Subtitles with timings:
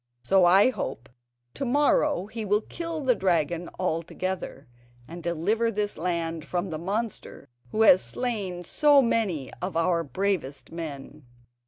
[0.23, 1.09] So I hope
[1.53, 4.67] to morrow he will kill the dragon altogether,
[5.07, 10.71] and deliver this land from the monster who has slain so many of our bravest
[10.71, 11.27] men."